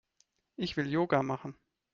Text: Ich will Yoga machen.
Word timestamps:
Ich 0.55 0.77
will 0.77 0.89
Yoga 0.91 1.21
machen. 1.21 1.53